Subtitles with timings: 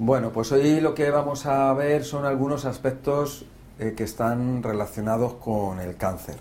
[0.00, 3.44] Bueno, pues hoy lo que vamos a ver son algunos aspectos
[3.80, 6.36] eh, que están relacionados con el cáncer.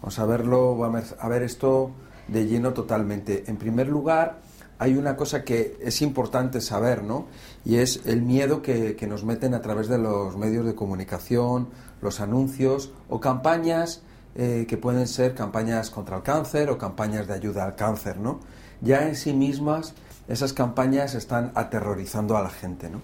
[0.00, 1.90] Vamos a verlo, vamos a ver esto
[2.28, 3.42] de lleno totalmente.
[3.48, 4.38] En primer lugar,
[4.78, 7.26] hay una cosa que es importante saber, ¿no?
[7.64, 12.20] Y es el miedo que, nos meten a través de los medios de comunicación, los
[12.20, 14.02] anuncios o campañas
[14.36, 18.38] eh, que pueden ser campañas contra el cáncer o campañas de ayuda al cáncer, ¿no?
[18.80, 19.94] Ya en sí mismas
[20.28, 23.00] esas campañas están aterrorizando a la gente, ¿no?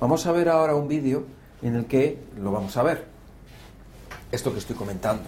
[0.00, 1.24] Vamos a ver ahora un vídeo
[1.62, 3.06] en el que lo vamos a ver.
[4.32, 5.24] Esto que estoy comentando.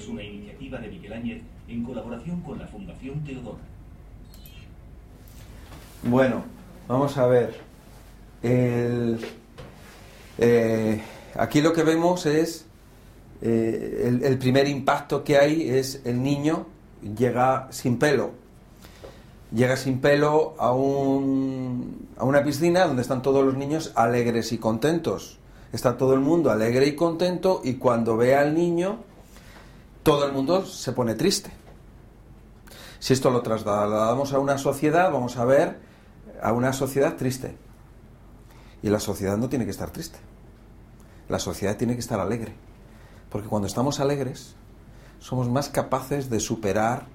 [0.00, 3.58] Es una iniciativa de Miguel Áñez en colaboración con la Fundación Teodora.
[6.02, 6.42] Bueno,
[6.88, 7.60] vamos a ver.
[8.42, 9.18] Eh,
[11.34, 12.64] aquí lo que vemos es
[13.42, 16.66] eh, el, el primer impacto que hay es el niño
[17.16, 18.30] llega sin pelo.
[19.54, 24.58] Llega sin pelo a, un, a una piscina donde están todos los niños alegres y
[24.58, 25.38] contentos.
[25.72, 29.09] Está todo el mundo alegre y contento y cuando ve al niño
[30.02, 31.50] todo el mundo se pone triste.
[32.98, 35.80] Si esto lo trasladamos a una sociedad, vamos a ver
[36.42, 37.56] a una sociedad triste.
[38.82, 40.18] Y la sociedad no tiene que estar triste.
[41.28, 42.54] La sociedad tiene que estar alegre.
[43.30, 44.54] Porque cuando estamos alegres,
[45.18, 47.06] somos más capaces de superar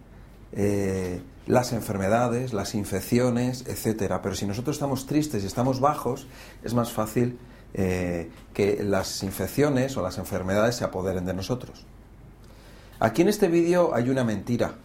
[0.51, 4.21] eh, las enfermedades, las infecciones, etcétera.
[4.21, 6.27] Pero si nosotros estamos tristes y estamos bajos,
[6.63, 7.37] es más fácil
[7.73, 11.85] eh, que las infecciones o las enfermedades se apoderen de nosotros.
[12.99, 14.75] Aquí en este vídeo hay una mentira.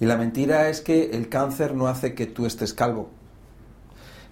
[0.00, 3.10] Y la mentira es que el cáncer no hace que tú estés calvo.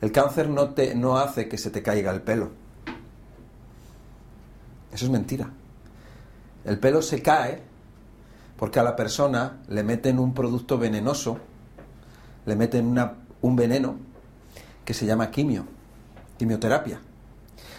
[0.01, 2.51] El cáncer no, te, no hace que se te caiga el pelo.
[4.93, 5.51] Eso es mentira.
[6.65, 7.63] El pelo se cae
[8.57, 11.39] porque a la persona le meten un producto venenoso,
[12.47, 12.97] le meten
[13.43, 13.97] un veneno
[14.85, 15.67] que se llama quimio,
[16.39, 17.01] quimioterapia.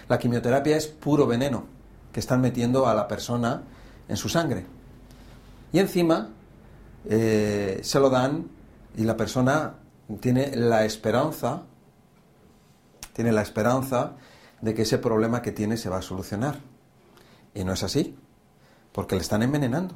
[0.08, 1.66] La quimioterapia es puro veneno
[2.14, 3.64] que están metiendo a la persona
[4.10, 4.66] en su sangre.
[5.72, 6.30] Y encima
[7.06, 8.50] eh, se lo dan
[8.98, 9.76] y la persona
[10.20, 11.64] tiene la esperanza,
[13.14, 14.18] tiene la esperanza
[14.62, 16.60] de que ese problema que tiene se va a solucionar.
[17.54, 18.18] Y no es así,
[18.92, 19.96] porque le están envenenando.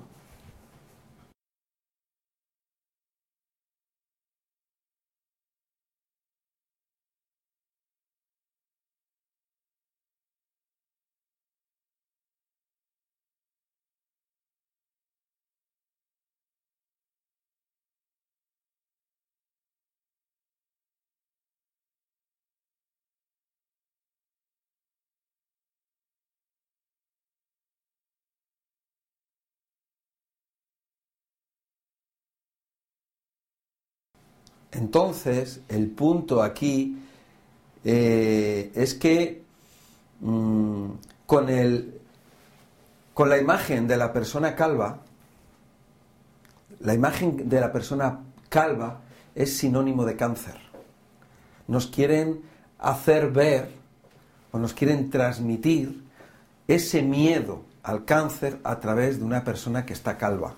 [34.74, 36.98] Entonces, el punto aquí
[37.84, 39.44] eh, es que
[40.20, 40.86] mm,
[41.26, 42.00] con, el,
[43.14, 45.00] con la imagen de la persona calva,
[46.80, 49.02] la imagen de la persona calva
[49.36, 50.58] es sinónimo de cáncer.
[51.68, 52.42] Nos quieren
[52.80, 53.70] hacer ver
[54.52, 56.04] o nos quieren transmitir
[56.68, 60.56] ese miedo al cáncer a través de una persona que está calva.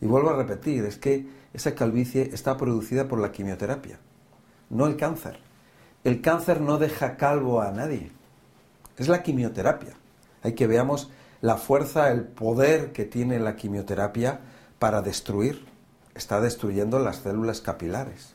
[0.00, 3.98] Y vuelvo a repetir, es que esa calvicie está producida por la quimioterapia,
[4.70, 5.38] no el cáncer.
[6.04, 8.12] El cáncer no deja calvo a nadie,
[8.96, 9.94] es la quimioterapia.
[10.42, 11.10] Hay que veamos
[11.40, 14.40] la fuerza, el poder que tiene la quimioterapia
[14.78, 15.66] para destruir.
[16.14, 18.34] Está destruyendo las células capilares.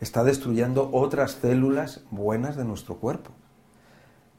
[0.00, 3.32] Está destruyendo otras células buenas de nuestro cuerpo.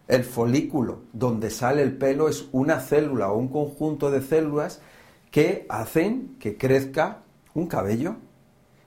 [0.08, 4.82] El folículo donde sale el pelo es una célula o un conjunto de células
[5.32, 7.24] que hacen que crezca
[7.54, 8.16] un cabello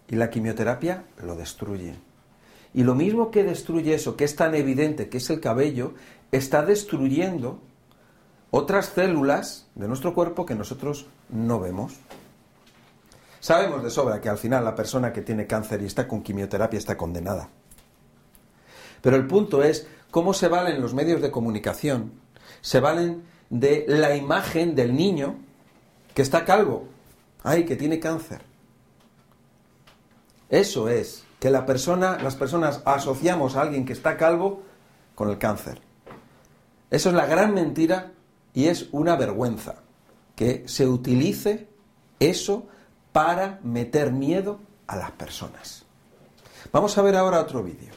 [0.09, 1.95] y la quimioterapia lo destruye.
[2.75, 5.95] Y lo mismo que destruye eso, que es tan evidente que es el cabello,
[6.33, 7.61] está destruyendo
[8.51, 11.95] otras células de nuestro cuerpo que nosotros no vemos.
[13.41, 16.79] Sabemos de sobra que al final la persona que tiene cáncer y está con quimioterapia
[16.79, 17.49] está condenada.
[19.01, 22.13] Pero el punto es cómo se valen los medios de comunicación,
[22.61, 25.37] se valen de la imagen del niño
[26.19, 26.89] que está calvo,
[27.45, 28.43] ay, que tiene cáncer.
[30.49, 34.65] Eso es, que la persona, las personas asociamos a alguien que está calvo
[35.15, 35.81] con el cáncer.
[36.91, 38.11] Eso es la gran mentira
[38.53, 39.77] y es una vergüenza
[40.35, 41.69] que se utilice
[42.19, 42.67] eso
[43.13, 45.85] para meter miedo a las personas.
[46.73, 47.95] Vamos a ver ahora otro vídeo.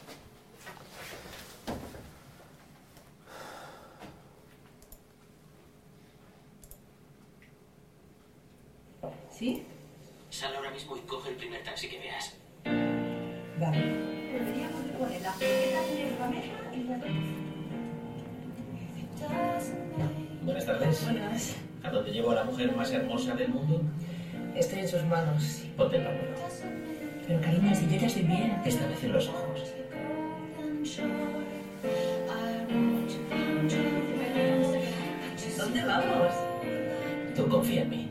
[9.42, 9.64] ¿Sí?
[10.30, 12.38] Sal ahora mismo y coge el primer taxi que veas.
[13.60, 13.80] Vale.
[14.34, 16.86] Deberíamos de poner la y
[20.44, 21.04] Buenas tardes.
[21.06, 21.56] Buenas.
[21.82, 23.82] ¿A dónde llevo a la mujer más hermosa del mundo?
[24.56, 25.64] Estoy en sus manos.
[25.76, 26.36] Ponte el pañuelo.
[27.26, 28.62] Pero cariño, si yo ya estoy bien.
[28.64, 29.74] Esta vez en los ojos.
[35.58, 36.34] ¿Dónde vamos?
[37.36, 38.11] Tú confía en mí.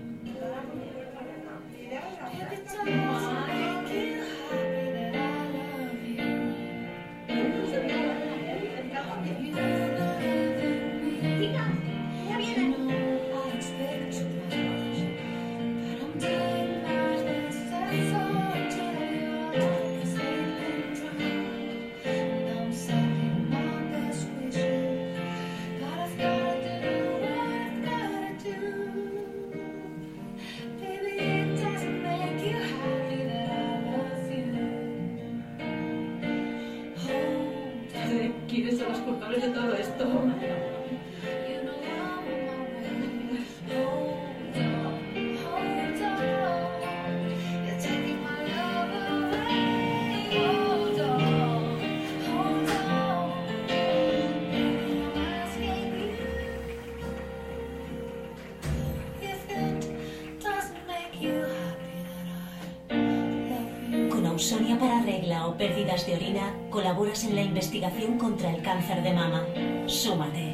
[64.40, 69.12] Ausonia para regla o pérdidas de orina, colaboras en la investigación contra el cáncer de
[69.12, 69.44] mama.
[69.90, 70.49] 数まで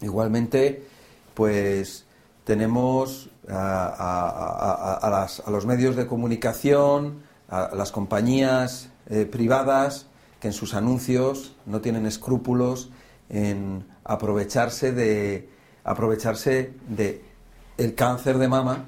[0.00, 0.86] Igualmente,
[1.34, 2.04] pues
[2.44, 10.06] tenemos a, los medios de comunicación, a las compañías eh, privadas
[10.40, 12.90] que en sus anuncios no tienen escrúpulos
[13.28, 15.48] en aprovecharse de
[15.84, 17.24] aprovecharse de
[17.76, 18.84] el cáncer de mama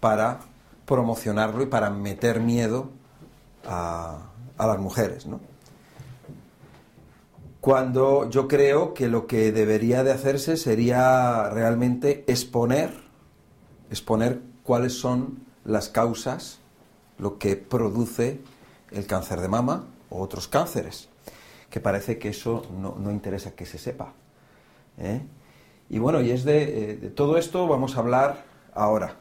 [0.00, 0.40] para
[0.84, 2.90] promocionarlo y para meter miedo
[3.66, 4.18] a,
[4.56, 5.40] a las mujeres, ¿no?
[7.66, 12.92] Cuando yo creo que lo que debería de hacerse sería realmente exponer,
[13.90, 16.60] exponer cuáles son las causas,
[17.18, 18.38] lo que produce
[18.92, 21.08] el cáncer de mama o otros cánceres,
[21.68, 24.12] que parece que eso no, no interesa que se sepa.
[24.98, 25.22] ¿eh?
[25.90, 28.44] Y bueno, y es de, eh, de todo esto vamos a hablar
[28.74, 29.16] ahora.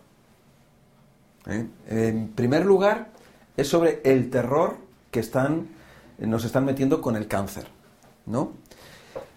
[1.48, 1.66] ¿eh?
[1.88, 3.10] En primer lugar,
[3.58, 4.78] es sobre el terror
[5.10, 5.70] que están,
[6.20, 7.74] nos están metiendo con el cáncer,
[8.26, 8.54] ¿no?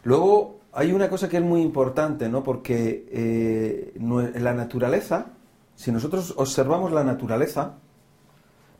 [0.04, 2.42] Luego hay una cosa que es muy importante, ¿no?
[2.42, 3.94] Porque eh,
[4.40, 5.26] la naturaleza,
[5.74, 7.74] si nosotros observamos la naturaleza,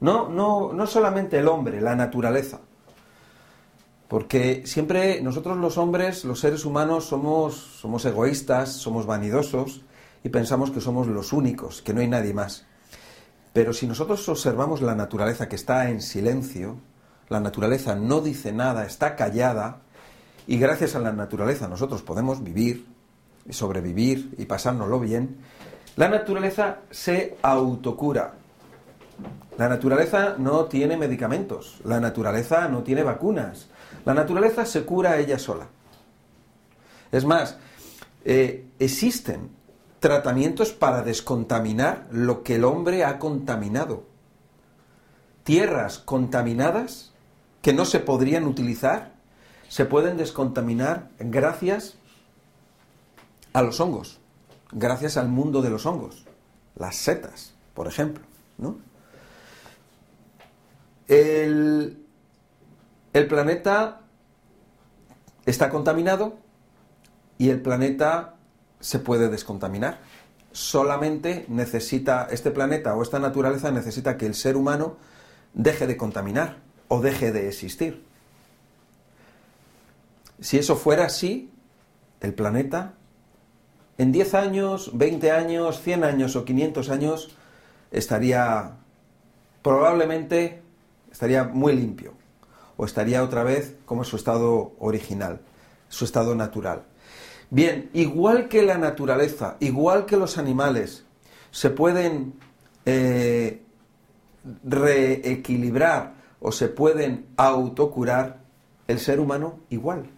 [0.00, 2.61] no, no, no solamente el hombre, la naturaleza,
[4.09, 9.83] porque siempre nosotros los hombres, los seres humanos, somos, somos egoístas, somos vanidosos
[10.25, 12.65] y pensamos que somos los únicos, que no hay nadie más.
[13.53, 16.77] Pero si nosotros observamos la naturaleza que está en silencio,
[17.29, 19.83] la naturaleza no dice nada, está callada,
[20.49, 22.87] y gracias a la naturaleza nosotros podemos vivir,
[23.50, 25.37] sobrevivir y pasárnoslo bien,
[25.97, 28.33] la naturaleza se autocura.
[29.59, 33.69] La naturaleza no tiene medicamentos, la naturaleza no tiene vacunas,
[34.07, 35.67] la naturaleza se cura ella sola.
[37.12, 37.59] Es más,
[38.25, 39.50] eh, existen
[40.00, 44.05] tratamientos para descontaminar lo que el hombre ha contaminado.
[45.45, 47.12] Tierras contaminadas
[47.61, 49.18] que no se podrían utilizar
[49.69, 51.97] se pueden descontaminar gracias
[53.53, 54.19] a los hongos,
[54.73, 56.25] gracias al mundo de los hongos,
[56.75, 58.25] las setas, por ejemplo.
[58.57, 58.79] ¿no?
[61.07, 62.05] El,
[63.13, 64.01] el planeta
[65.47, 66.37] está contaminado
[67.37, 68.35] y el planeta
[68.81, 70.01] se puede descontaminar.
[70.53, 74.97] Solamente necesita, este planeta o esta naturaleza necesita que el ser humano
[75.55, 76.59] deje de contaminar
[76.89, 78.08] o deje de existir.
[80.40, 81.50] Si eso fuera así,
[82.21, 82.95] el planeta,
[83.97, 87.37] en 10 años, 20 años, 100 años o 500 años,
[87.90, 88.76] estaría
[89.62, 90.62] probablemente
[91.11, 92.14] estaría muy limpio
[92.76, 95.40] o estaría otra vez como su estado original,
[95.88, 96.85] su estado natural.
[97.50, 101.04] Bien, igual que la naturaleza, igual que los animales,
[101.50, 102.35] se pueden
[102.85, 103.62] eh,
[104.64, 108.38] reequilibrar o se pueden autocurar,
[108.87, 110.09] el ser humano igual.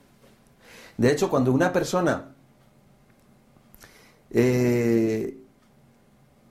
[1.00, 2.26] De hecho, cuando una persona
[4.30, 5.34] eh,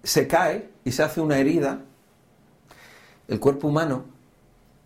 [0.01, 1.81] se cae y se hace una herida,
[3.27, 4.05] el cuerpo humano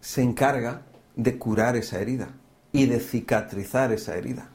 [0.01, 0.81] se encarga
[1.15, 2.27] de curar esa herida
[2.73, 4.49] y de cicatrizar esa herida.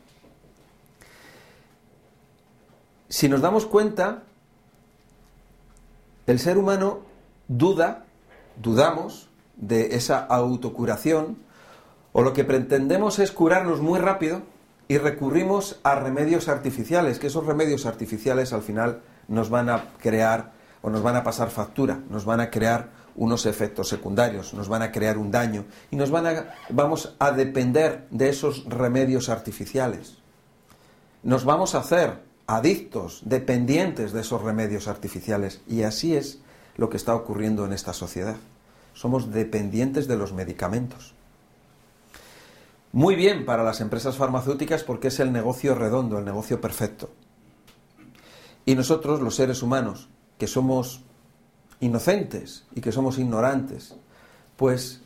[3.08, 4.24] Si nos damos cuenta,
[6.26, 7.00] el ser humano
[7.48, 8.04] duda,
[8.56, 11.38] dudamos de esa autocuración,
[12.12, 14.57] o lo que pretendemos es curarnos muy rápido
[14.88, 20.52] y recurrimos a remedios artificiales, que esos remedios artificiales al final nos van a crear
[20.80, 24.80] o nos van a pasar factura, nos van a crear unos efectos secundarios, nos van
[24.82, 30.18] a crear un daño y nos van a, vamos a depender de esos remedios artificiales.
[31.22, 36.40] Nos vamos a hacer adictos, dependientes de esos remedios artificiales y así es
[36.76, 38.36] lo que está ocurriendo en esta sociedad.
[38.94, 41.14] Somos dependientes de los medicamentos.
[42.92, 47.10] Muy bien para las empresas farmacéuticas porque es el negocio redondo, el negocio perfecto.
[48.64, 51.02] Y nosotros, los seres humanos, que somos
[51.80, 53.94] inocentes y que somos ignorantes,
[54.56, 55.00] pues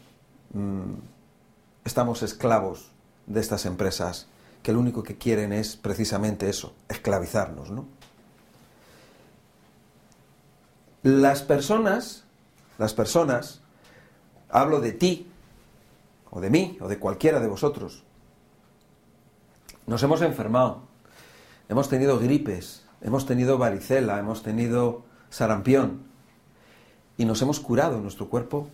[0.52, 0.94] mm,
[1.84, 2.90] estamos esclavos
[3.26, 4.26] de estas empresas
[4.62, 7.86] que lo único que quieren es precisamente eso, esclavizarnos, ¿no?
[11.02, 12.24] Las personas,
[12.78, 13.60] las personas,
[14.48, 15.26] hablo de ti,
[16.32, 18.04] o de mí, o de cualquiera de vosotros,
[19.86, 20.80] nos hemos enfermado,
[21.68, 26.02] hemos tenido gripes, hemos tenido varicela, hemos tenido sarampión,
[27.18, 28.68] y nos hemos curado, nuestro cuerpo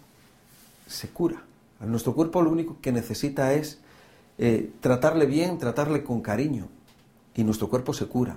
[0.87, 1.43] se cura.
[1.81, 3.81] nuestro cuerpo lo único que necesita es
[4.39, 6.69] eh, tratarle bien, tratarle con cariño,
[7.35, 8.37] y nuestro cuerpo se cura.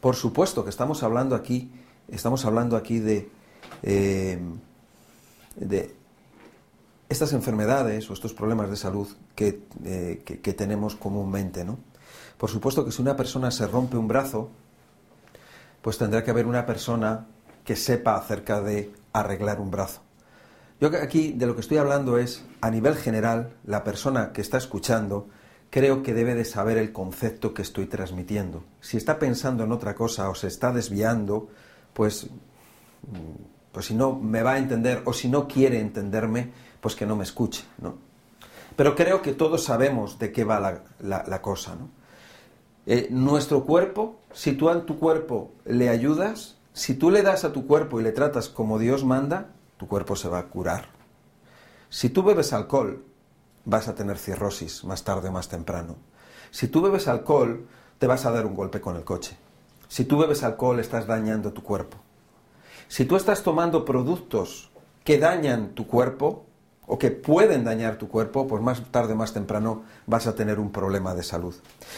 [0.00, 1.70] Por supuesto que estamos hablando aquí,
[2.08, 3.28] estamos hablando aquí de,
[3.82, 4.38] eh,
[5.56, 5.95] de
[7.16, 11.78] estas enfermedades o estos problemas de salud que, eh, que, que tenemos comúnmente, ¿no?
[12.36, 14.50] Por supuesto que si una persona se rompe un brazo,
[15.80, 17.26] pues tendrá que haber una persona
[17.64, 20.02] que sepa acerca de arreglar un brazo.
[20.78, 24.58] Yo aquí de lo que estoy hablando es, a nivel general, la persona que está
[24.58, 25.28] escuchando
[25.70, 28.64] creo que debe de saber el concepto que estoy transmitiendo.
[28.80, 31.48] Si está pensando en otra cosa o se está desviando,
[31.94, 36.96] pues, mm, pues si no me va a entender o si no quiere entenderme, pues
[36.96, 37.96] que no me escuche, ¿no?
[38.74, 41.90] Pero creo que todos sabemos de qué va la, cosa, ¿no?
[42.86, 47.52] Eh, nuestro cuerpo, si tú a tu cuerpo le ayudas, si tú le das a
[47.52, 50.86] tu cuerpo y le tratas como Dios manda, tu cuerpo se va a curar.
[51.90, 53.04] Si tú bebes alcohol,
[53.66, 55.96] vas a tener cirrosis más tarde o más temprano.
[56.50, 57.66] Si tú bebes alcohol,
[57.98, 59.36] te vas a dar un golpe con el coche.
[59.86, 62.05] Si tú bebes alcohol, estás dañando tu cuerpo.
[62.88, 64.70] Si tú estás tomando productos
[65.04, 66.46] que dañan tu cuerpo
[66.86, 70.60] o que pueden dañar tu cuerpo, pues más tarde o más temprano vas a tener
[70.60, 71.54] un problema de salud.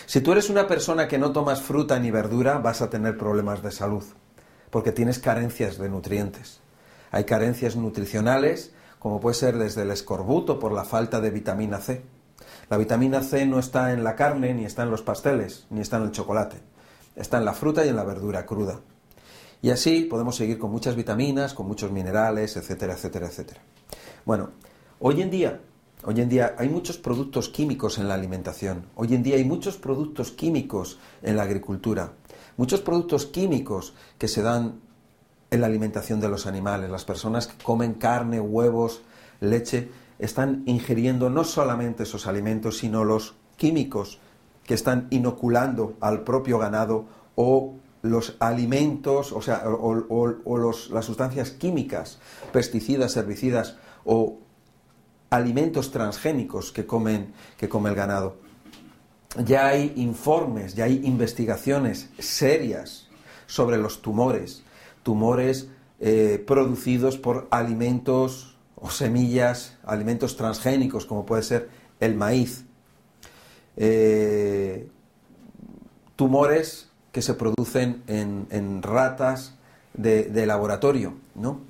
[0.07, 3.63] Si tú eres una persona que no tomas fruta ni verdura, vas a tener problemas
[3.63, 4.05] de salud,
[4.71, 6.61] porque tienes carencias de nutrientes.
[7.11, 12.03] Hay carencias nutricionales, como puede ser desde el escorbuto por la falta de vitamina C.
[12.71, 15.99] La vitamina C no está en la carne, ni está en los pasteles, ni está
[15.99, 16.61] en el chocolate.
[17.15, 18.81] Está en la fruta y en la verdura cruda.
[19.61, 23.61] Y así podemos seguir con muchas vitaminas, con muchos minerales, etcétera, etcétera, etcétera.
[24.25, 24.51] Bueno,
[25.01, 25.61] hoy en día,
[26.05, 28.87] hoy en día hay muchos productos químicos en la alimentación.
[28.95, 32.13] Hoy en día hay muchos productos químicos en la agricultura.
[32.57, 34.81] Muchos productos químicos que se dan
[35.51, 36.91] en la alimentación de los animales.
[36.91, 39.03] Las personas que comen carne, huevos,
[39.41, 44.21] leche, están ingiriendo no solamente esos alimentos, sino los químicos
[44.65, 52.19] que están inoculando al propio ganado o los alimentos, o sea, o, las sustancias químicas,
[52.53, 54.39] pesticidas, herbicidas o
[55.31, 58.37] alimentos transgénicos que comen, que come el ganado.
[59.45, 63.09] Ya hay informes, ya hay investigaciones serias
[63.47, 64.63] sobre los tumores,
[65.03, 65.69] tumores
[66.01, 71.69] eh, producidos por alimentos o semillas, alimentos transgénicos, como puede ser
[72.01, 72.65] el maíz.
[73.77, 74.89] Eh,
[76.17, 76.88] tumores
[77.19, 79.57] que se producen en, ratas
[79.93, 81.63] de, laboratorio, ¿no?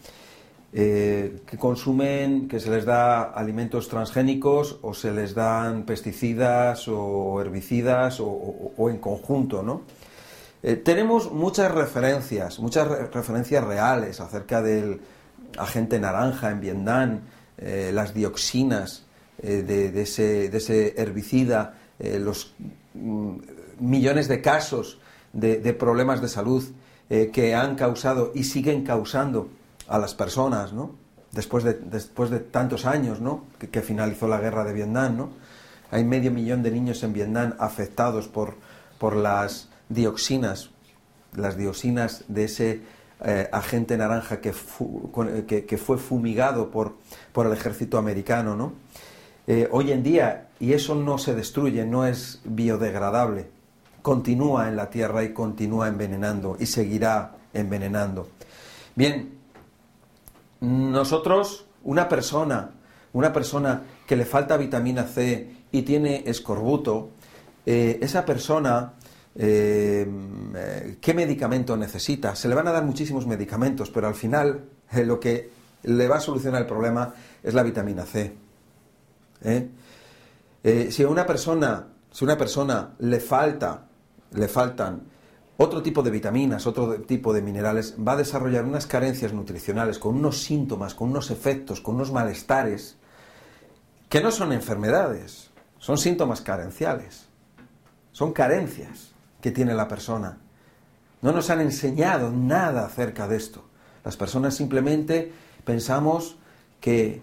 [0.75, 7.40] Eh, que consumen, que se les da alimentos transgénicos o se les dan pesticidas o
[7.40, 9.85] herbicidas o, en conjunto, ¿no?
[10.62, 15.00] Eh, tenemos muchas referencias, muchas referencias reales acerca del,
[15.57, 17.21] agente naranja en Vietnam,
[17.57, 19.07] eh, las dioxinas
[19.43, 22.52] de, ese, herbicida, los
[22.93, 23.37] mm,
[23.81, 24.99] millones de casos
[25.33, 26.64] de, problemas de salud
[27.09, 29.49] que han causado y siguen causando
[29.88, 30.95] a las personas, ¿no?
[31.33, 33.45] Después de, después de tantos años, ¿no?
[33.59, 35.31] Que, finalizó la guerra de Vietnam, ¿no?
[35.91, 38.57] Hay medio millón de niños en Vietnam afectados por,
[38.99, 40.71] por las dioxinas,
[41.35, 42.83] las dioxinas de ese
[43.25, 44.53] eh, agente naranja que,
[45.67, 46.97] que, fue fumigado por,
[47.33, 48.73] por, el ejército americano, ¿no?
[49.47, 53.49] Eh, hoy en día, y eso no se destruye, no es biodegradable,
[54.02, 58.28] continúa en la tierra y continúa envenenando y seguirá envenenando.
[58.94, 59.38] Bien,
[60.61, 62.70] nosotros, una persona,
[63.12, 67.11] una persona que le falta vitamina C y tiene escorbuto,
[67.66, 68.94] eh, esa persona
[69.40, 72.34] Em, eh, qué medicamento necesita.
[72.34, 75.50] Se le van a dar muchísimos medicamentos, pero al final eh, lo que
[75.84, 78.34] le va a solucionar el problema es la vitamina C.
[79.44, 79.68] ¿eh?
[80.90, 83.87] si a una persona, si una persona le falta,
[84.33, 85.03] le faltan
[85.57, 90.14] otro tipo de vitaminas, otro tipo de minerales, va a desarrollar unas carencias nutricionales con
[90.14, 92.97] unos síntomas, con unos efectos, con unos malestares
[94.09, 97.27] que no son enfermedades, son síntomas carenciales,
[98.12, 100.38] son carencias que tiene la persona.
[101.23, 103.64] No nos han enseñado nada acerca de esto.
[104.05, 105.33] Las personas simplemente
[105.64, 106.37] pensamos
[106.81, 107.21] que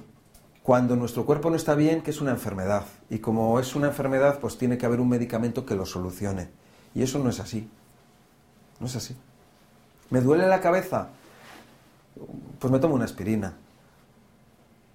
[0.61, 2.83] cuando nuestro cuerpo no está bien, que es una enfermedad.
[3.09, 6.49] Y como es una enfermedad, pues tiene que haber un medicamento que lo solucione.
[6.95, 7.69] Y eso no es así.
[8.79, 9.15] No es así.
[10.09, 11.09] ¿Me duele la cabeza?
[12.57, 13.53] Pues me tomo una aspirina.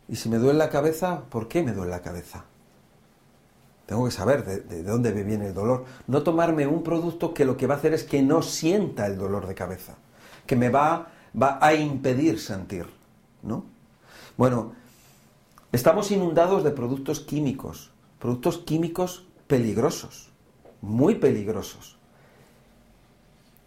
[0.08, 2.44] Y si me duele la cabeza, ¿por qué me duele la cabeza?
[3.86, 5.84] Tengo que saber de, dónde me viene el dolor.
[6.06, 9.18] No tomarme un producto que lo que va a hacer es que no sienta el
[9.18, 9.94] dolor de cabeza,
[10.46, 11.08] que me va,
[11.40, 12.86] va a impedir sentir,
[13.42, 13.64] ¿no?
[14.36, 14.72] Bueno,
[15.72, 20.29] estamos inundados de productos químicos, productos químicos peligrosos,
[20.80, 21.96] muy peligrosos.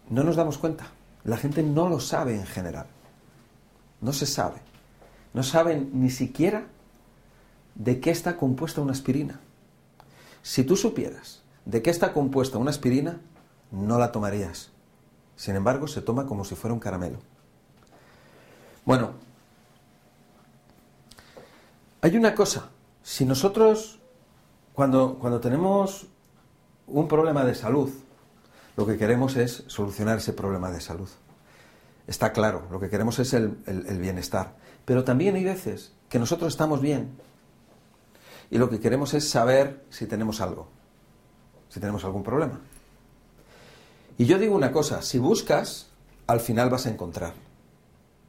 [0.08, 0.86] No nos damos cuenta.
[1.24, 2.86] La gente no lo sabe en general.
[4.00, 4.60] No se sabe.
[5.32, 6.66] No saben ni siquiera
[7.74, 9.40] de qué está compuesta una aspirina.
[10.42, 13.20] Si tú supieras de qué está compuesta una aspirina,
[13.70, 14.70] no la tomarías.
[15.36, 17.18] Sin embargo, se toma como si fuera un caramelo.
[18.84, 19.12] Bueno,
[22.02, 22.70] hay una cosa.
[23.02, 23.98] Si nosotros,
[24.74, 26.06] cuando, cuando tenemos
[26.86, 27.90] un problema de salud,
[28.76, 31.08] lo que queremos es solucionar ese problema de salud.
[32.06, 33.56] Está claro, lo que queremos es el,
[34.00, 34.54] bienestar.
[34.84, 37.16] Pero también hay veces que nosotros estamos bien
[38.50, 40.68] y lo que queremos es saber si tenemos algo,
[41.70, 42.60] si tenemos algún problema.
[44.18, 45.88] Y yo digo una cosa, si buscas,
[46.26, 47.32] al final vas a encontrar.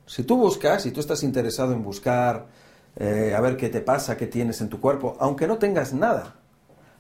[0.06, 2.48] Si tú buscas y tú estás interesado en buscar,
[2.96, 6.36] eh, a ver qué te pasa, qué tienes en tu cuerpo, aunque no tengas nada,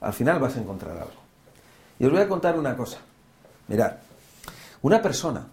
[0.01, 1.24] al final vas a encontrar algo.
[1.99, 2.99] Y os voy a contar una cosa.
[3.67, 3.97] Mirad,
[4.81, 5.47] una persona,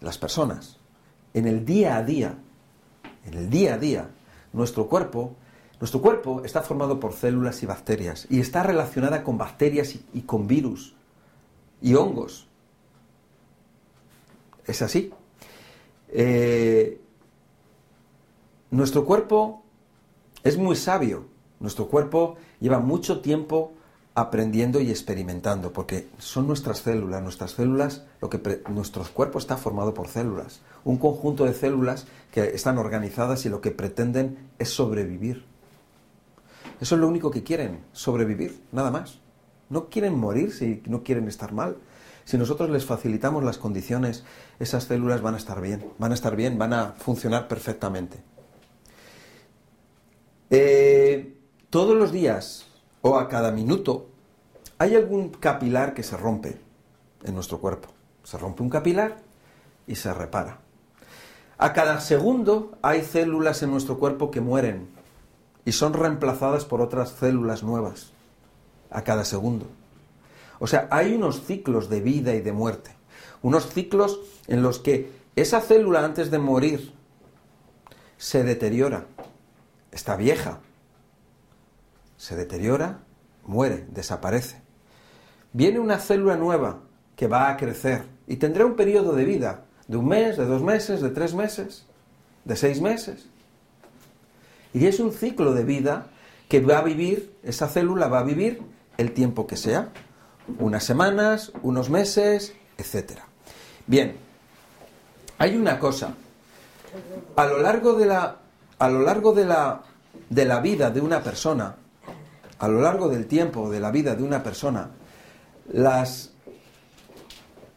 [0.00, 0.78] las personas
[1.34, 2.34] en el día a día,
[3.24, 4.08] en el día a día,
[4.52, 5.36] nuestro cuerpo,
[5.80, 10.46] nuestro cuerpo está formado por células y bacterias y está relacionada con bacterias y, con
[10.46, 10.94] virus
[11.80, 12.46] y hongos.
[14.66, 15.12] Es así.
[16.08, 17.00] Eh,
[18.70, 19.64] nuestro cuerpo
[20.44, 21.26] es muy sabio.
[21.58, 23.72] Nuestro cuerpo lleva mucho tiempo
[24.14, 29.94] aprendiendo y experimentando, porque son nuestras células, nuestras células, lo que nuestro cuerpo está formado
[29.94, 35.44] por células, un conjunto de células que están organizadas y lo que pretenden es sobrevivir.
[36.80, 39.20] Eso es lo único que quieren, sobrevivir, nada más.
[39.70, 41.78] No quieren morirse y no quieren estar mal.
[42.24, 44.24] Si nosotros les facilitamos las condiciones,
[44.58, 48.18] esas células van a estar bien, van a estar bien, van a funcionar perfectamente.
[50.50, 51.34] Eh,
[51.70, 52.66] todos los días
[53.02, 54.06] o a cada minuto
[54.78, 56.58] hay algún capilar que se rompe
[57.22, 57.88] en nuestro cuerpo.
[58.24, 59.18] Se rompe un capilar
[59.86, 60.58] y se repara.
[61.58, 64.88] A cada segundo hay células en nuestro cuerpo que mueren
[65.64, 68.12] y son reemplazadas por otras células nuevas.
[68.90, 69.66] A cada segundo.
[70.58, 72.90] O sea, hay unos ciclos de vida y de muerte.
[73.42, 76.92] Unos ciclos en los que esa célula antes de morir
[78.18, 79.06] se deteriora,
[79.90, 80.60] está vieja,
[82.22, 83.00] se deteriora,
[83.46, 84.62] muere, desaparece.
[85.52, 86.78] Viene una célula nueva
[87.16, 90.62] que va a crecer y tendrá un periodo de vida de un mes, de dos
[90.62, 91.84] meses, de tres meses,
[92.44, 93.26] de seis meses.
[94.72, 96.06] Y es un ciclo de vida
[96.48, 98.62] que va a vivir, esa célula va a vivir
[98.98, 99.88] el tiempo que sea,
[100.60, 103.18] unas semanas, unos meses, etc.
[103.88, 104.14] Bien,
[105.38, 106.14] hay una cosa,
[107.34, 108.36] a lo largo de la,
[108.78, 109.82] a lo largo de la,
[110.30, 111.78] de la vida de una persona,
[112.62, 114.90] a lo largo del tiempo de la vida de una persona,
[115.72, 116.32] las,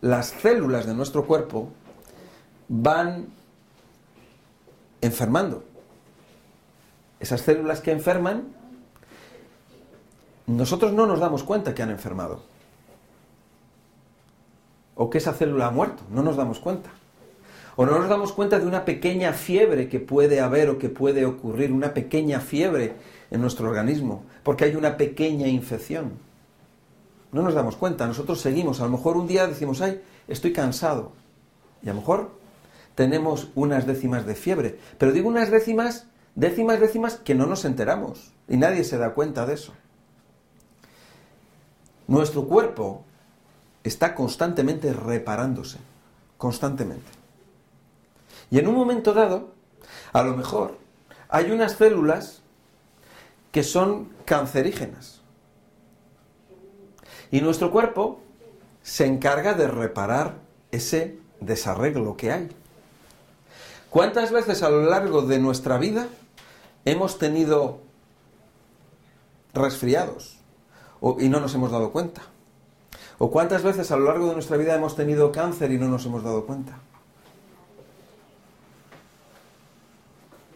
[0.01, 1.69] las células de nuestro cuerpo
[2.67, 3.29] van
[5.01, 5.63] enfermando.
[7.19, 8.43] Esas células que enferman,
[10.45, 12.43] nosotros no nos damos cuenta que han enfermado.
[14.93, 16.91] O que esa célula ha muerto, no nos damos cuenta.
[17.75, 21.25] O no nos damos cuenta de una pequeña fiebre que puede haber o que puede
[21.25, 22.93] ocurrir, una pequeña fiebre
[23.35, 26.13] en nuestro organismo, porque hay una pequeña infección.
[27.31, 31.11] No nos damos cuenta, nosotros seguimos, a lo mejor un día decimos, ay, estoy cansado.
[31.83, 32.31] Y a lo mejor
[32.95, 38.31] tenemos unas décimas de fiebre, pero digo unas décimas, décimas, décimas que no nos enteramos
[38.47, 39.73] y nadie se da cuenta de eso.
[42.07, 43.03] Nuestro cuerpo
[43.83, 45.79] está constantemente reparándose,
[46.37, 47.11] constantemente.
[48.49, 49.49] Y en un momento dado,
[50.13, 50.77] a lo mejor,
[51.27, 52.43] hay unas células
[53.55, 55.21] que son cancerígenas.
[57.31, 58.19] Y nuestro cuerpo
[58.83, 60.39] se encarga de reparar
[60.71, 62.49] ese desarreglo que hay.
[63.89, 66.09] ¿Cuántas veces a lo largo de nuestra vida
[66.83, 67.79] hemos tenido
[69.53, 70.35] resfriados
[71.17, 72.23] y no nos hemos dado cuenta?
[73.19, 76.05] ¿O cuántas veces a lo largo de nuestra vida hemos tenido cáncer y no nos
[76.05, 76.77] hemos dado cuenta?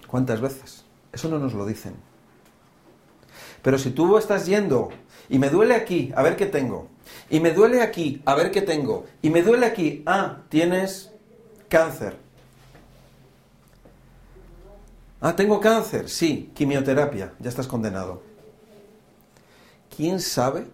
[0.05, 0.83] ¿Cuántas veces?
[1.13, 2.09] Eso no nos lo dicen.
[3.61, 4.89] Pero si tú estás yendo
[5.29, 6.87] y me duele aquí, a ver qué tengo,
[7.29, 11.11] y me duele aquí, a ver qué tengo, y me duele aquí, ah, tienes
[11.67, 12.17] cáncer.
[15.21, 18.23] Ah, tengo cáncer, sí, quimioterapia, ya estás condenado.
[19.95, 20.67] ¿Quién sabe?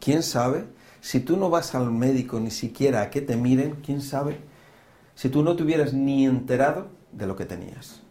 [0.00, 0.64] ¿Quién sabe?
[1.02, 4.38] Si tú no vas al médico ni siquiera a que te miren, ¿quién sabe?
[5.14, 8.03] Si tú no te hubieras ni enterado de lo que tenías.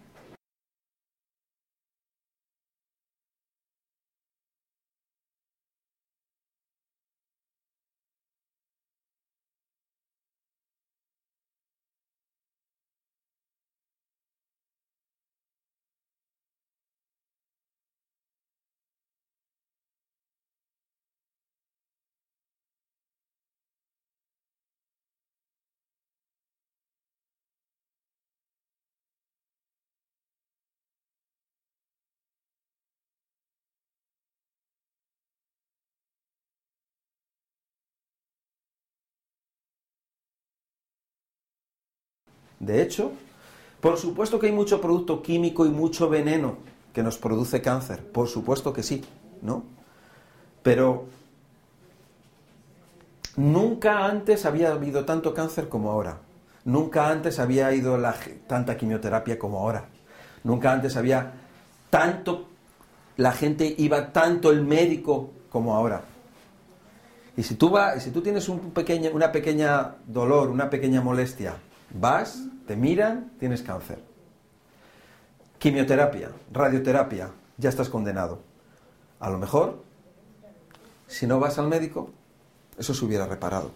[42.65, 43.11] De hecho,
[43.81, 46.57] por supuesto que hay mucho producto químico y mucho veneno
[46.93, 48.05] que nos produce cáncer.
[48.05, 49.03] Por supuesto que sí,
[49.41, 49.63] ¿no?
[50.61, 51.05] Pero
[53.35, 56.19] nunca antes había habido tanto cáncer como ahora.
[56.63, 58.15] Nunca antes había habido la,
[58.47, 59.85] tanta quimioterapia como ahora.
[60.45, 61.33] Nunca antes había
[61.89, 62.47] tanto,
[63.17, 66.03] la gente iba tanto el médico como ahora.
[67.35, 71.55] Y si tú, va, si tú tienes un pequeño, una pequeña dolor, una pequeña molestia,
[71.93, 73.99] Vas, te miran, tienes cáncer.
[75.59, 78.41] Quimioterapia, radioterapia, ya estás condenado.
[79.19, 79.83] A lo mejor,
[81.07, 82.09] si no vas al médico,
[82.77, 83.71] eso se hubiera reparado.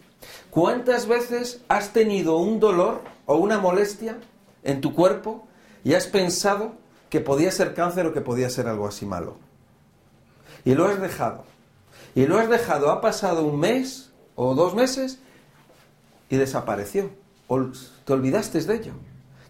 [0.50, 4.18] ¿Cuántas veces has tenido un dolor o una molestia
[4.64, 5.48] en tu cuerpo
[5.84, 6.74] y has pensado
[7.10, 9.38] que podía ser cáncer o que podía ser algo así malo?
[10.66, 11.46] Y lo has dejado.
[12.16, 15.20] Y lo has dejado, ha pasado un mes o dos meses
[16.30, 17.12] y desapareció.
[17.48, 18.94] Te olvidaste de ello.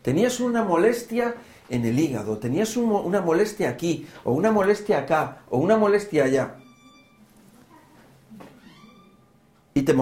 [0.02, 1.36] Tenías una molestia
[1.70, 6.56] en el hígado, tenías una molestia aquí, o una molestia acá, o una molestia allá.
[9.74, 9.96] Y, te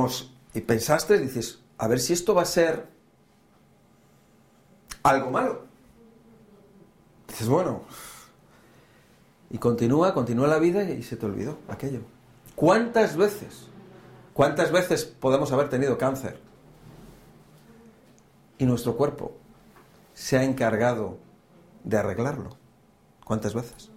[0.53, 2.87] y pensaste, dices, a ver si esto va a ser
[5.03, 5.65] algo malo.
[7.27, 7.81] Dices, bueno,
[9.49, 12.01] y continúa, continúa la vida y se te olvidó aquello.
[12.55, 13.67] ¿Cuántas veces,
[14.33, 16.39] cuántas veces podemos haber tenido cáncer?
[18.57, 19.35] Y nuestro cuerpo
[20.13, 21.17] se ha encargado
[21.83, 22.57] de arreglarlo.
[23.23, 23.91] ¿Cuántas veces?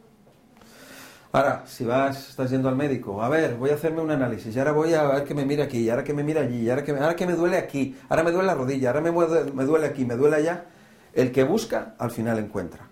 [1.31, 4.59] Ahora, si vas, estás yendo al médico, a ver, voy a hacerme un análisis, y
[4.59, 6.71] ahora voy a ver que me mira aquí, y ahora que me mira allí, y
[6.71, 9.65] ahora que, ahora que me duele aquí, ahora me duele la rodilla, ahora me, me
[9.65, 10.65] duele aquí, me duele allá,
[11.13, 12.89] el que busca, al final encuentra.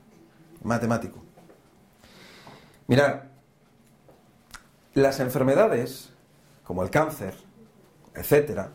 [0.62, 1.22] Matemático.
[2.88, 3.22] Mirad,
[4.92, 6.10] las enfermedades,
[6.62, 7.34] como el cáncer,
[8.14, 8.70] etcétera,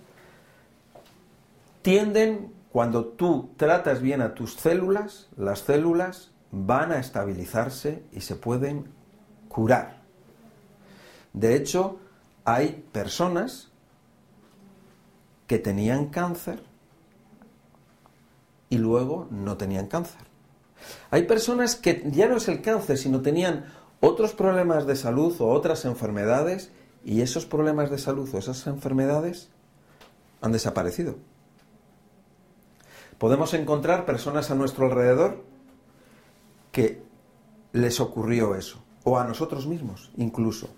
[1.81, 8.35] tienden, cuando tú tratas bien a tus células, las células van a estabilizarse y se
[8.35, 8.87] pueden
[9.49, 10.01] curar.
[11.33, 11.99] De hecho,
[12.45, 13.71] hay personas
[15.47, 16.63] que tenían cáncer
[18.69, 20.21] y luego no tenían cáncer.
[21.09, 23.65] Hay personas que ya no es el cáncer, sino tenían
[23.99, 26.71] otros problemas de salud o otras enfermedades
[27.03, 29.49] y esos problemas de salud o esas enfermedades
[30.39, 31.17] han desaparecido.
[33.21, 35.43] Podemos encontrar personas a nuestro alrededor
[36.71, 37.03] que
[37.71, 40.69] les ocurrió eso, o a nosotros mismos incluso.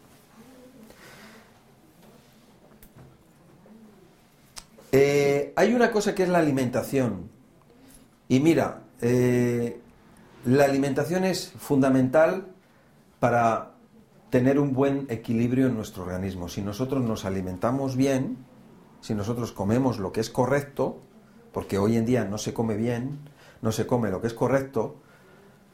[4.92, 7.30] Eh, hay una cosa que es la alimentación.
[8.28, 9.80] Y mira, eh,
[10.44, 12.48] la alimentación es fundamental
[13.22, 13.72] para
[14.30, 16.50] tener un buen equilibrio en nuestro organismo.
[16.50, 18.36] Si nosotros nos alimentamos bien,
[19.00, 21.00] si nosotros comemos lo que es correcto,
[21.54, 23.20] porque hoy en día no se come bien,
[23.62, 24.96] no se come lo que es correcto,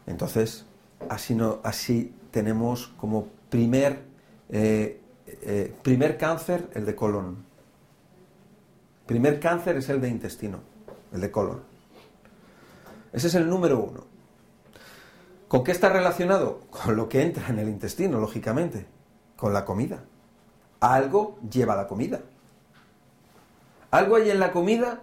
[0.05, 0.65] entonces
[1.07, 4.03] así, no, así tenemos como primer,
[4.49, 7.45] eh, eh, primer cáncer el de colon.
[9.05, 10.59] Primer cáncer es el de intestino,
[11.13, 11.63] el de colon.
[13.11, 14.05] Ese es el número uno.
[15.47, 16.61] ¿Con qué está relacionado?
[16.69, 18.85] Con lo que entra en el intestino, lógicamente,
[19.35, 20.03] con la comida.
[20.81, 22.21] Algo lleva la comida.
[23.89, 25.01] Algo hay en la comida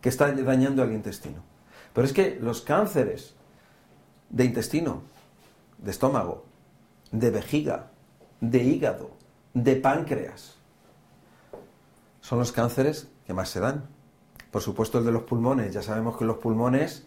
[0.00, 1.42] que está dañando al intestino.
[1.92, 3.34] Pero es que los cánceres
[4.30, 5.02] de intestino,
[5.78, 6.44] de estómago,
[7.10, 7.90] de vejiga,
[8.40, 9.10] de hígado,
[9.54, 10.56] de páncreas,
[12.20, 13.86] son los cánceres que más se dan.
[14.50, 17.06] Por supuesto el de los pulmones, ya sabemos que los pulmones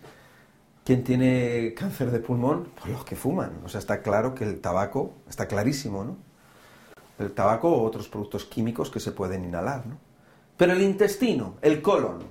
[0.90, 2.70] ¿Quién tiene cáncer de pulmón?
[2.80, 3.62] Pues los que fuman.
[3.64, 6.18] O sea, está claro que el tabaco, está clarísimo, ¿no?
[7.20, 10.00] El tabaco o otros productos químicos que se pueden inhalar, ¿no?
[10.58, 12.24] Pero el intestino, el colon,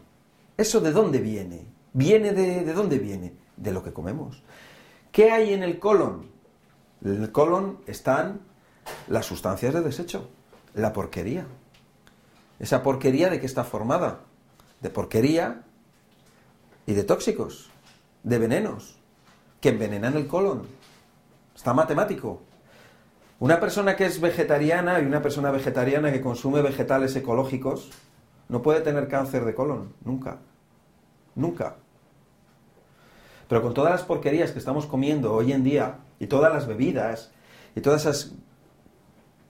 [0.59, 1.65] ¿eso de dónde viene?
[1.95, 3.33] ¿Viene de, de dónde viene?
[3.57, 4.43] De lo que comemos.
[5.11, 6.31] ¿Qué hay en el colon?
[7.03, 8.41] En el colon están
[9.09, 10.29] las sustancias de desecho,
[10.75, 11.47] la porquería.
[12.59, 14.21] ¿Esa porquería de qué está formada?
[14.81, 15.63] De porquería
[16.87, 17.71] y de tóxicos
[18.23, 18.99] de venenos
[19.61, 20.67] que envenenan el colon.
[21.55, 22.41] Está matemático.
[23.41, 27.91] Una persona que es vegetariana y una persona vegetariana que consume vegetales ecológicos
[28.49, 30.39] no puede tener cáncer de colon, nunca.
[31.35, 31.77] Nunca.
[33.49, 37.31] Pero con todas las porquerías que estamos comiendo hoy en día y todas las bebidas
[37.75, 38.33] y todas esas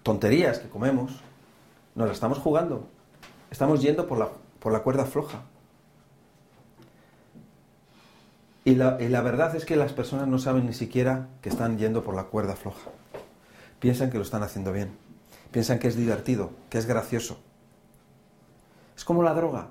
[0.02, 1.12] tonterías que comemos,
[1.94, 2.86] nos las estamos jugando.
[3.50, 4.28] Estamos yendo por la,
[4.60, 5.42] por la cuerda floja.
[8.68, 12.14] Y la, verdad es que las personas no saben ni siquiera que están yendo por
[12.14, 12.90] la cuerda floja.
[13.80, 14.90] Piensan que lo están haciendo bien.
[15.52, 17.38] Piensan que es divertido, que es gracioso.
[18.94, 19.68] Es como la droga.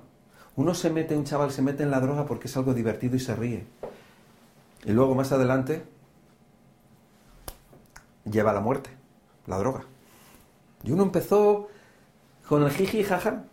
[0.58, 3.20] Uno se mete, un chaval se mete en la droga porque es algo divertido y
[3.20, 3.64] se ríe.
[4.84, 5.84] Y luego más adelante
[8.24, 8.90] lleva la muerte,
[9.46, 9.84] la droga.
[10.82, 11.68] Y uno empezó
[12.48, 13.44] con el jiji jaja.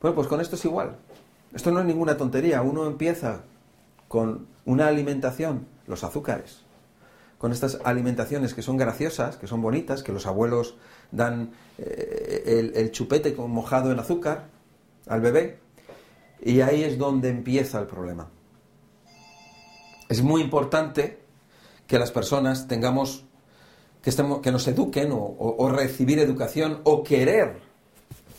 [0.00, 0.96] Bueno, pues con esto es igual.
[1.52, 2.62] Esto no es ninguna tontería.
[2.62, 3.42] Uno empieza
[4.08, 6.62] con una alimentación, los azúcares,
[7.36, 10.78] con estas alimentaciones que son graciosas, que son bonitas, que los abuelos
[11.10, 14.46] dan eh, el, chupete mojado en azúcar
[15.06, 15.62] al bebé,
[16.44, 18.28] Y ahí es donde empieza el problema.
[20.10, 21.20] Es muy importante
[21.86, 23.24] que las personas tengamos,
[24.02, 27.62] que, estemos, que nos eduquen o, recibir educación o querer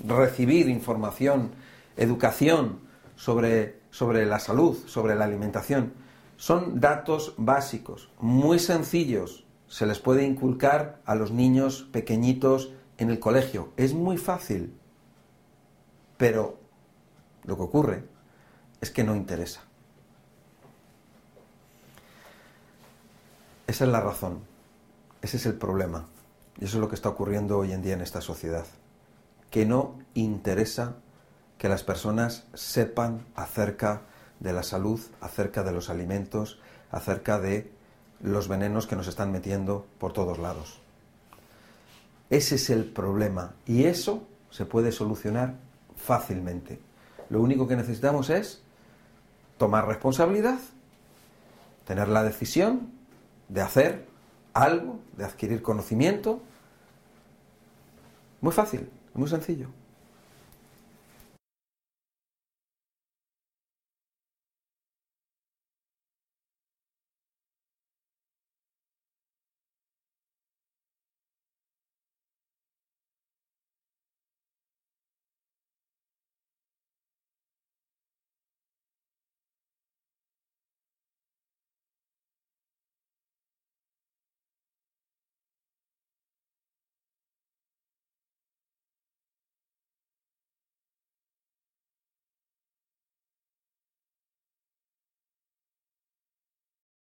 [0.08, 1.52] recibir información,
[1.98, 2.80] educación
[3.16, 5.94] sobre, sobre la salud, sobre la alimentación.
[6.38, 9.46] Son datos básicos, muy sencillos.
[9.68, 13.74] Se les puede inculcar a los niños pequeñitos en el colegio.
[13.78, 14.76] Es muy fácil.
[16.18, 16.65] Pero
[17.46, 18.04] lo que ocurre
[18.82, 19.62] es que no interesa.
[23.68, 24.42] Esa es la razón.
[25.22, 26.06] Ese es el problema.
[26.60, 28.66] Y eso es lo que está ocurriendo hoy en día en esta sociedad.
[29.50, 30.96] Que no interesa
[31.58, 34.02] que las personas sepan acerca
[34.40, 36.60] de la salud, acerca de los alimentos,
[36.92, 37.72] acerca de
[38.22, 40.80] los venenos que nos están metiendo por todos lados.
[42.30, 45.56] Ese es el problema y eso se puede solucionar
[45.96, 46.80] fácilmente.
[47.30, 48.62] Lo único que necesitamos es
[49.58, 50.60] tomar responsabilidad,
[51.86, 52.92] tener la decisión
[53.50, 54.06] de hacer
[54.54, 56.42] algo, de adquirir conocimiento.
[58.42, 59.70] Muy fácil, muy sencillo.